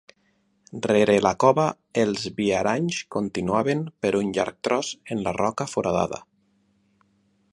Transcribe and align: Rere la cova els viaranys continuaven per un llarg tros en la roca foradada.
Rere 0.85 1.13
la 1.25 1.33
cova 1.43 1.65
els 2.03 2.23
viaranys 2.39 3.03
continuaven 3.17 3.85
per 4.05 4.13
un 4.23 4.33
llarg 4.39 4.59
tros 4.69 4.93
en 5.17 5.25
la 5.27 5.35
roca 5.41 5.71
foradada. 5.75 6.23